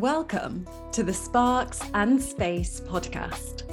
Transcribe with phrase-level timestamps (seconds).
[0.00, 3.64] Welcome to the Sparks and Space podcast.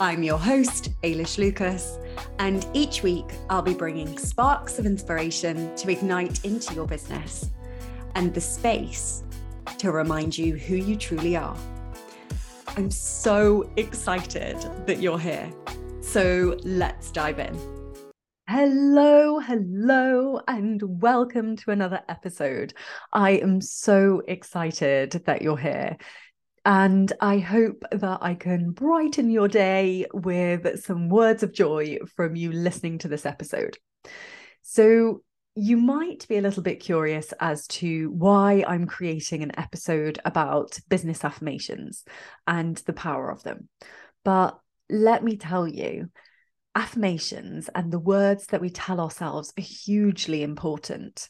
[0.00, 2.00] I'm your host, Ailish Lucas,
[2.40, 7.52] and each week I'll be bringing sparks of inspiration to ignite into your business
[8.16, 9.22] and the space
[9.78, 11.56] to remind you who you truly are.
[12.76, 14.56] I'm so excited
[14.86, 15.48] that you're here.
[16.00, 17.75] So let's dive in.
[18.48, 22.74] Hello, hello, and welcome to another episode.
[23.12, 25.96] I am so excited that you're here.
[26.64, 32.36] And I hope that I can brighten your day with some words of joy from
[32.36, 33.78] you listening to this episode.
[34.62, 35.22] So,
[35.56, 40.78] you might be a little bit curious as to why I'm creating an episode about
[40.88, 42.04] business affirmations
[42.46, 43.68] and the power of them.
[44.22, 44.56] But
[44.88, 46.10] let me tell you,
[46.76, 51.28] affirmations and the words that we tell ourselves are hugely important.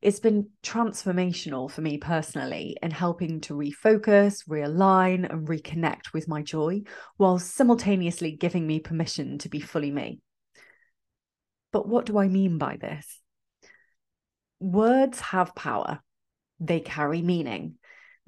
[0.00, 6.42] It's been transformational for me personally in helping to refocus, realign, and reconnect with my
[6.42, 6.82] joy
[7.16, 10.20] while simultaneously giving me permission to be fully me.
[11.72, 13.20] But what do I mean by this?
[14.60, 16.00] Words have power,
[16.60, 17.78] they carry meaning,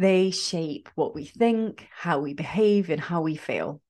[0.01, 3.81] they shape what we think, how we behave, and how we feel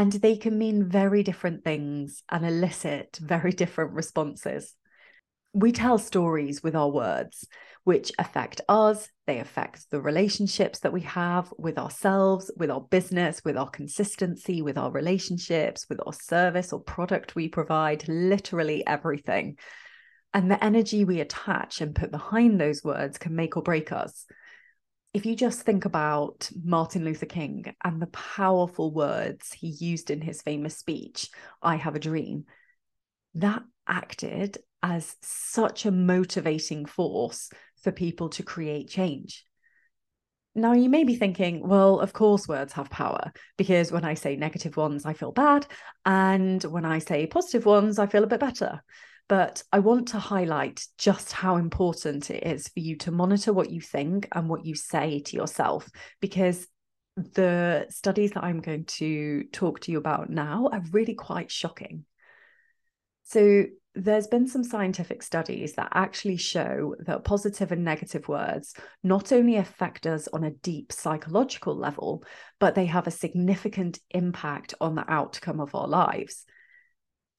[0.00, 4.74] and they can mean very different things and elicit very different responses.
[5.52, 7.46] We tell stories with our words,
[7.84, 13.42] which affect us, they affect the relationships that we have with ourselves, with our business,
[13.44, 19.58] with our consistency, with our relationships, with our service or product we provide, literally everything.
[20.32, 24.24] And the energy we attach and put behind those words can make or break us
[25.12, 30.20] if you just think about Martin Luther King and the powerful words he used in
[30.20, 31.28] his famous speech,
[31.60, 32.44] I Have a Dream,
[33.34, 37.50] that acted as such a motivating force
[37.82, 39.44] for people to create change.
[40.54, 44.36] Now, you may be thinking, well, of course, words have power because when I say
[44.36, 45.66] negative ones, I feel bad.
[46.04, 48.82] And when I say positive ones, I feel a bit better.
[49.30, 53.70] But I want to highlight just how important it is for you to monitor what
[53.70, 55.88] you think and what you say to yourself,
[56.20, 56.66] because
[57.14, 62.06] the studies that I'm going to talk to you about now are really quite shocking.
[63.22, 68.74] So, there's been some scientific studies that actually show that positive and negative words
[69.04, 72.24] not only affect us on a deep psychological level,
[72.58, 76.46] but they have a significant impact on the outcome of our lives.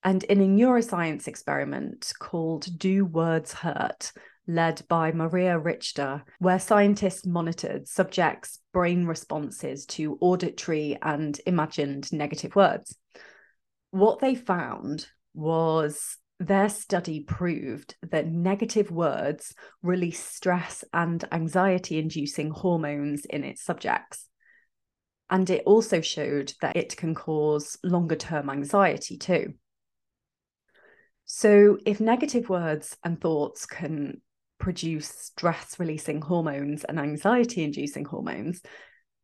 [0.03, 4.11] And in a neuroscience experiment called Do Words Hurt,
[4.47, 12.55] led by Maria Richter, where scientists monitored subjects' brain responses to auditory and imagined negative
[12.55, 12.97] words.
[13.91, 19.53] What they found was their study proved that negative words
[19.83, 24.27] release stress and anxiety inducing hormones in its subjects.
[25.29, 29.53] And it also showed that it can cause longer term anxiety too.
[31.33, 34.19] So, if negative words and thoughts can
[34.59, 38.61] produce stress releasing hormones and anxiety inducing hormones,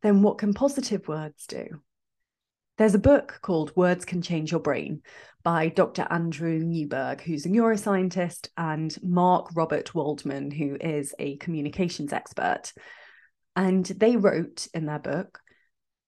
[0.04, 1.66] then what can positive words do?
[2.78, 5.02] There's a book called Words Can Change Your Brain
[5.44, 6.08] by Dr.
[6.10, 12.72] Andrew Newberg, who's a neuroscientist, and Mark Robert Waldman, who is a communications expert.
[13.58, 15.42] And they wrote in their book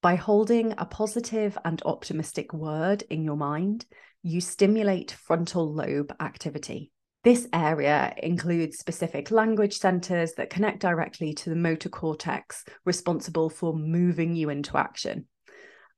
[0.02, 3.86] by holding a positive and optimistic word in your mind,
[4.24, 6.92] you stimulate frontal lobe activity.
[7.24, 13.74] This area includes specific language centers that connect directly to the motor cortex responsible for
[13.74, 15.26] moving you into action.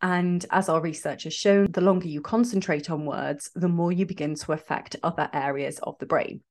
[0.04, 4.08] And as our research has shown, the longer you concentrate on words, the more you
[4.08, 6.42] begin to affect other areas of the brain.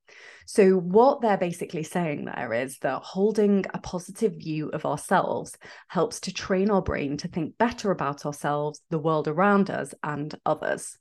[0.45, 5.57] So, what they're basically saying there is that holding a positive view of ourselves
[5.89, 10.33] helps to train our brain to think better about ourselves, the world around us, and
[10.45, 10.97] others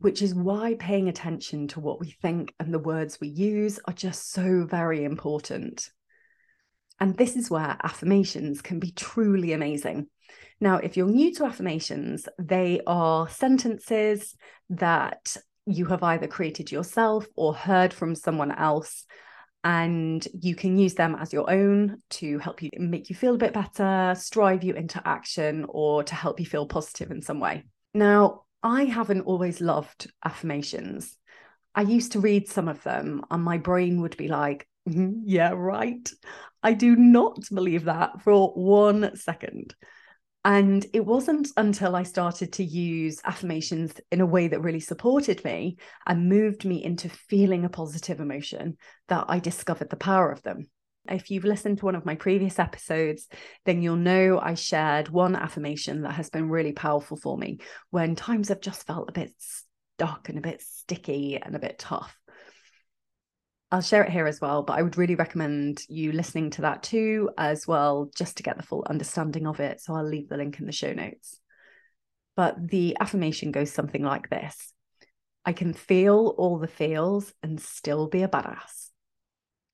[0.00, 3.94] which is why paying attention to what we think and the words we use are
[3.94, 5.90] just so very important.
[6.98, 10.08] And this is where affirmations can be truly amazing.
[10.60, 14.34] Now, if you're new to affirmations, they are sentences
[14.70, 15.36] that
[15.66, 19.04] you have either created yourself or heard from someone else.
[19.64, 23.38] And you can use them as your own to help you make you feel a
[23.38, 27.64] bit better, strive you into action, or to help you feel positive in some way.
[27.92, 31.16] Now, I haven't always loved affirmations.
[31.74, 35.50] I used to read some of them, and my brain would be like, mm, yeah,
[35.50, 36.10] right.
[36.62, 39.74] I do not believe that for one second.
[40.44, 45.44] And it wasn't until I started to use affirmations in a way that really supported
[45.44, 45.76] me
[46.06, 48.78] and moved me into feeling a positive emotion
[49.08, 50.66] that I discovered the power of them.
[51.10, 53.28] If you've listened to one of my previous episodes,
[53.64, 57.58] then you'll know I shared one affirmation that has been really powerful for me
[57.90, 61.78] when times have just felt a bit stuck and a bit sticky and a bit
[61.78, 62.16] tough.
[63.72, 66.82] I'll share it here as well, but I would really recommend you listening to that
[66.82, 69.80] too, as well, just to get the full understanding of it.
[69.80, 71.38] So I'll leave the link in the show notes.
[72.34, 74.72] But the affirmation goes something like this
[75.44, 78.90] I can feel all the feels and still be a badass.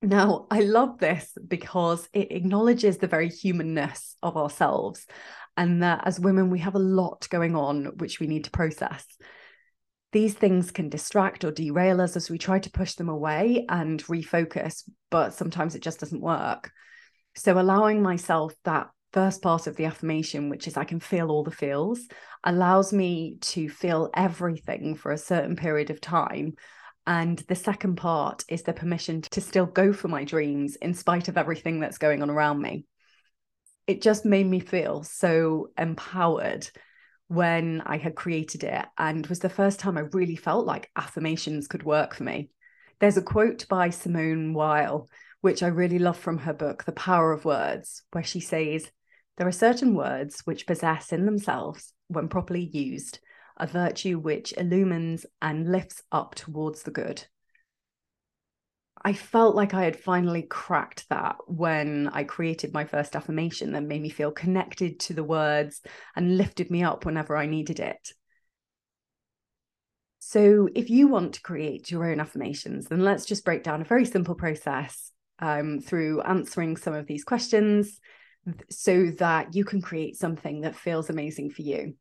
[0.06, 5.06] Now, I love this because it acknowledges the very humanness of ourselves
[5.56, 9.04] and that as women, we have a lot going on which we need to process
[10.16, 14.02] these things can distract or derail us as we try to push them away and
[14.04, 16.70] refocus, but sometimes it just doesn't work.
[17.34, 21.44] So, allowing myself that first part of the affirmation, which is I can feel all
[21.44, 22.00] the feels,
[22.44, 26.54] allows me to feel everything for a certain period of time.
[27.06, 31.28] And the second part is the permission to still go for my dreams in spite
[31.28, 32.84] of everything that's going on around me.
[33.86, 36.68] It just made me feel so empowered
[37.28, 41.68] when I had created it and was the first time I really felt like affirmations
[41.68, 42.50] could work for me.
[42.98, 45.08] There's a quote by Simone Weil,
[45.42, 48.90] which I really love from her book, The Power of Words, where she says,
[49.36, 53.20] There are certain words which possess in themselves, when properly used,
[53.56, 57.26] a virtue which illumines and lifts up towards the good.
[59.02, 63.82] I felt like I had finally cracked that when I created my first affirmation that
[63.82, 65.80] made me feel connected to the words
[66.16, 68.12] and lifted me up whenever I needed it.
[70.18, 73.84] So, if you want to create your own affirmations, then let's just break down a
[73.84, 78.00] very simple process um, through answering some of these questions
[78.70, 81.94] so that you can create something that feels amazing for you.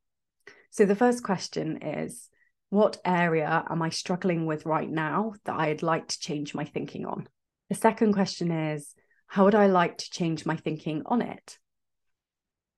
[0.71, 2.29] So, the first question is
[2.69, 7.05] what area am I struggling with right now that I'd like to change my thinking
[7.05, 7.27] on?
[7.69, 8.93] The second question is,
[9.27, 11.57] how would I like to change my thinking on it?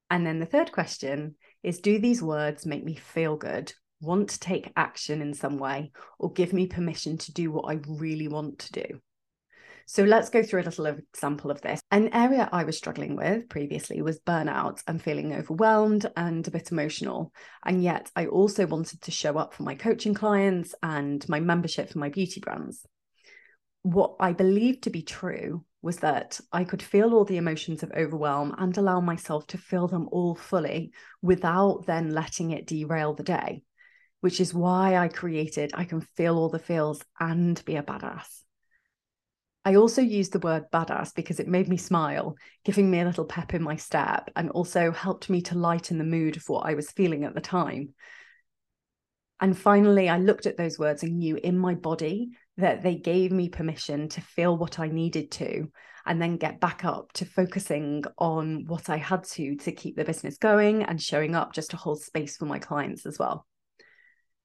[0.10, 4.40] And then the third question is, do these words make me feel good, want to
[4.40, 8.60] take action in some way, or give me permission to do what I really want
[8.60, 9.02] to do?
[9.90, 11.80] So let's go through a little example of this.
[11.92, 16.74] An area I was struggling with previously was burnout and feeling overwhelmed and a bit
[16.74, 17.32] emotional.
[17.66, 21.90] And yet I also wanted to show up for my coaching clients and my membership
[21.90, 22.86] for my beauty brands.
[23.84, 27.94] What I believed to be true was that I could feel all the emotions of
[27.96, 30.92] overwhelm and allow myself to feel them all fully
[31.22, 33.64] without then letting it derail the day,
[34.20, 38.44] which is why I created I Can Feel All the Feels and Be a Badass.
[39.68, 43.26] I also used the word badass because it made me smile, giving me a little
[43.26, 46.74] pep in my step, and also helped me to lighten the mood of what I
[46.74, 47.94] was feeling at the time.
[49.42, 53.34] And finally, I looked at those words and knew in my body that they gave
[53.34, 55.70] me permission to feel what I needed to,
[56.06, 60.06] and then get back up to focusing on what I had to to keep the
[60.06, 63.46] business going and showing up just to hold space for my clients as well.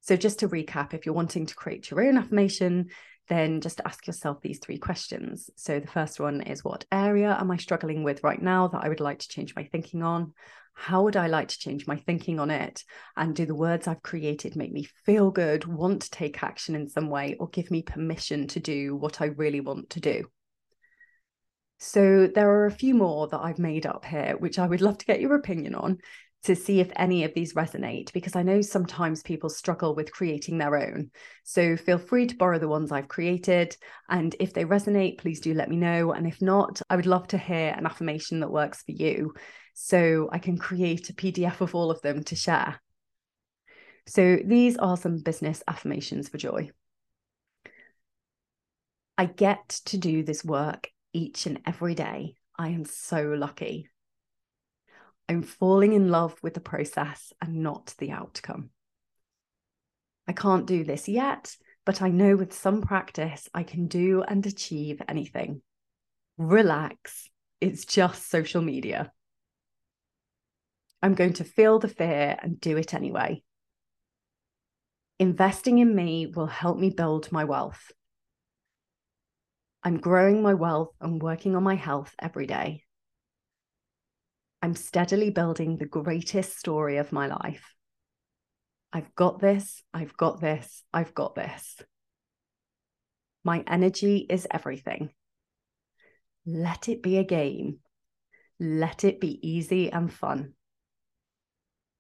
[0.02, 2.90] So, just to recap, if you're wanting to create your own affirmation,
[3.28, 5.49] then just ask yourself these three questions.
[5.54, 8.88] So, the first one is What area am I struggling with right now that I
[8.88, 10.32] would like to change my thinking on?
[10.75, 12.82] How would I like to change my thinking on it?
[13.16, 16.88] And do the words I've created make me feel good, want to take action in
[16.88, 20.25] some way, or give me permission to do what I really want to do?
[21.78, 24.98] So, there are a few more that I've made up here, which I would love
[24.98, 25.98] to get your opinion on
[26.44, 30.58] to see if any of these resonate because I know sometimes people struggle with creating
[30.58, 31.11] their own.
[31.44, 33.77] So feel free to borrow the ones I've created.
[34.08, 36.13] And if they resonate, please do let me know.
[36.13, 39.34] And if not, I would love to hear an affirmation that works for you
[39.75, 42.81] so I can create a PDF of all of them to share.
[44.06, 46.70] So these are some business affirmations for joy.
[49.17, 52.34] I get to do this work each and every day.
[52.58, 53.92] I am so lucky.
[55.32, 58.69] I'm falling in love with the process and not the outcome.
[60.29, 64.44] I can't do this yet, but I know with some practice I can do and
[64.44, 65.62] achieve anything.
[66.36, 67.31] Relax,
[67.62, 69.10] it's just social media.
[71.03, 73.43] I'm going to feel the fear and do it anyway.
[75.19, 77.91] Investing in me will help me build my wealth.
[79.82, 82.84] I'm growing my wealth and working on my health every day.
[84.62, 87.74] I'm steadily building the greatest story of my life.
[88.92, 91.82] I've got this, I've got this, I've got this.
[93.42, 95.10] My energy is everything.
[96.46, 97.81] Let it be a game.
[98.60, 100.52] Let it be easy and fun.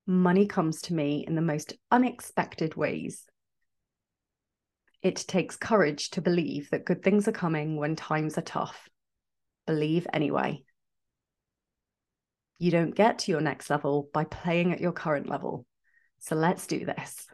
[0.06, 3.24] Money comes to me in the most unexpected ways.
[5.02, 8.88] It takes courage to believe that good things are coming when times are tough.
[9.66, 10.62] Believe anyway.
[12.62, 15.66] You don't get to your next level by playing at your current level.
[16.20, 17.26] So let's do this.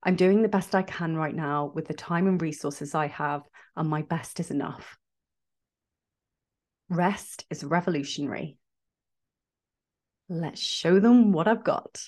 [0.00, 3.42] I'm doing the best I can right now with the time and resources I have,
[3.74, 4.96] and my best is enough.
[6.88, 8.58] Rest is revolutionary.
[10.28, 12.00] Let's show them what I've got.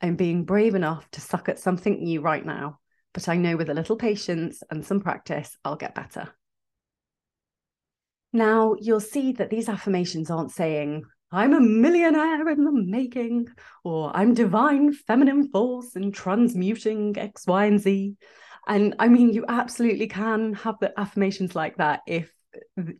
[0.00, 2.78] I'm being brave enough to suck at something new right now,
[3.12, 6.32] but I know with a little patience and some practice, I'll get better.
[8.32, 13.48] Now, you'll see that these affirmations aren't saying, I'm a millionaire in the making,
[13.84, 18.16] or I'm divine feminine force and transmuting X, Y, and Z.
[18.68, 22.30] And I mean, you absolutely can have the affirmations like that if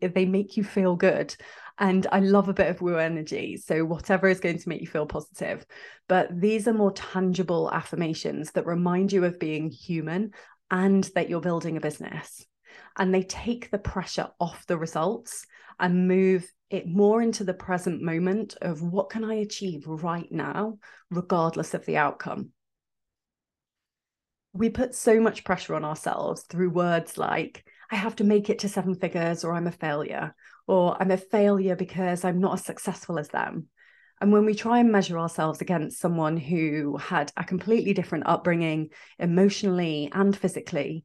[0.00, 1.36] if they make you feel good.
[1.78, 3.58] And I love a bit of woo energy.
[3.58, 5.66] So, whatever is going to make you feel positive.
[6.08, 10.32] But these are more tangible affirmations that remind you of being human
[10.70, 12.46] and that you're building a business
[12.96, 15.46] and they take the pressure off the results
[15.78, 20.78] and move it more into the present moment of what can I achieve right now,
[21.10, 22.50] regardless of the outcome.
[24.54, 28.60] We put so much pressure on ourselves through words like, I have to make it
[28.60, 30.34] to seven figures, or I'm a failure,
[30.66, 33.68] or I'm a failure because I'm not as successful as them.
[34.20, 38.90] And when we try and measure ourselves against someone who had a completely different upbringing,
[39.18, 41.04] emotionally and physically,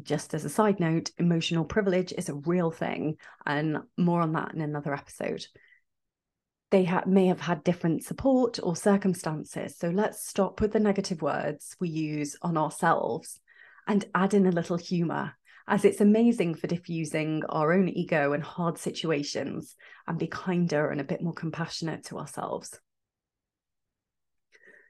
[0.00, 4.54] just as a side note, emotional privilege is a real thing, and more on that
[4.54, 5.44] in another episode.
[6.70, 9.76] They ha- may have had different support or circumstances.
[9.76, 13.38] So let's stop with the negative words we use on ourselves
[13.86, 15.34] and add in a little humor,
[15.68, 21.00] as it's amazing for diffusing our own ego in hard situations and be kinder and
[21.00, 22.78] a bit more compassionate to ourselves.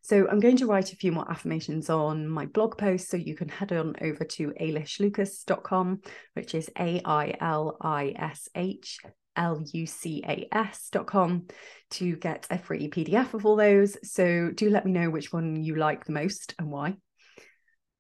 [0.05, 3.09] So I'm going to write a few more affirmations on my blog post.
[3.09, 6.01] So you can head on over to ailishlucas.com,
[6.35, 8.99] which is A I L I S H
[9.37, 11.47] L U C A S.com
[11.91, 13.97] to get a free PDF of all those.
[14.03, 16.97] So do let me know which one you like the most and why.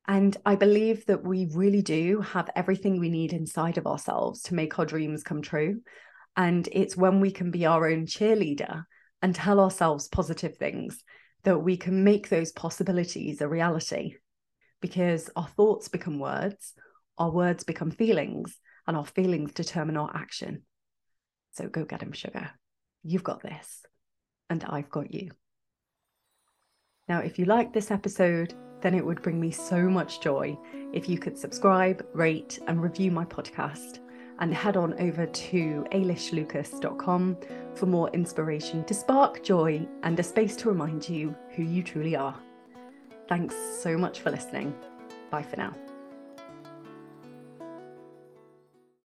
[0.08, 4.54] And I believe that we really do have everything we need inside of ourselves to
[4.54, 5.82] make our dreams come true.
[6.36, 8.82] And it's when we can be our own cheerleader
[9.22, 11.00] and tell ourselves positive things
[11.44, 14.16] that we can make those possibilities a reality
[14.80, 16.74] because our thoughts become words,
[17.18, 20.62] our words become feelings, and our feelings determine our action.
[21.52, 22.50] So go get him, sugar.
[23.04, 23.82] You've got this,
[24.50, 25.30] and I've got you.
[27.08, 30.58] Now, if you like this episode, then it would bring me so much joy
[30.92, 34.00] if you could subscribe, rate, and review my podcast
[34.38, 37.36] and head on over to ailishlucas.com
[37.74, 42.16] for more inspiration to spark joy and a space to remind you who you truly
[42.16, 42.36] are.
[43.28, 44.74] Thanks so much for listening.
[45.30, 45.74] Bye for now.